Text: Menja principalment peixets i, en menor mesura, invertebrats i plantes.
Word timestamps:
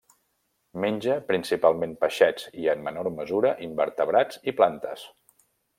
Menja 0.85 1.17
principalment 1.27 1.93
peixets 2.05 2.49
i, 2.63 2.67
en 2.75 2.83
menor 2.91 3.13
mesura, 3.21 3.55
invertebrats 3.71 4.45
i 4.53 4.57
plantes. 4.63 5.11